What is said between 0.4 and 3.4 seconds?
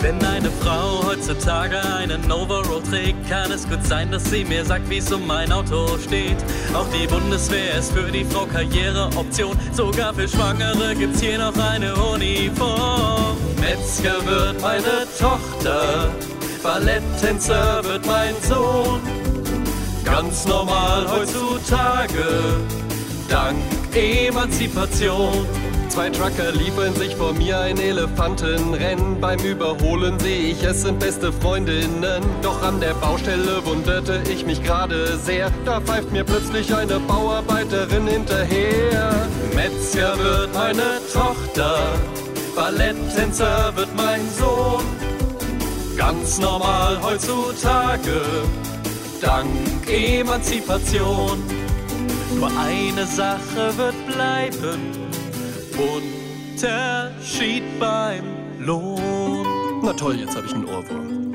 Frau heutzutage einen Overall trägt,